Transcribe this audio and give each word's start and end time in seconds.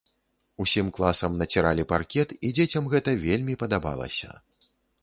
Усім 0.63 0.87
класам 0.99 1.35
націралі 1.43 1.85
паркет, 1.93 2.35
і 2.49 2.53
дзецям 2.61 2.91
гэта 2.95 3.17
вельмі 3.29 3.53
падабалася. 3.67 4.29